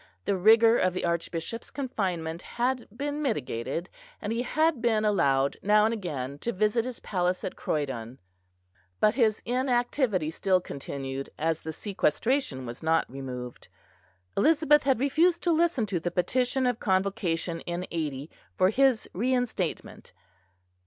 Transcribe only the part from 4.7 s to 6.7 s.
been allowed now and again to